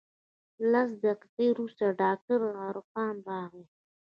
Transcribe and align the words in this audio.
لس 0.71 0.89
دقيقې 1.05 1.47
وروسته 1.53 1.85
ډاکتر 2.01 2.39
عرفان 2.63 3.15
راغى. 3.29 3.63